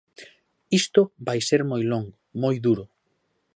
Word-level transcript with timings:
Isto 0.81 1.01
vai 1.27 1.39
ser 1.49 1.61
moi 1.71 1.83
longo, 1.91 2.15
moi 2.43 2.55
duro. 2.65 2.83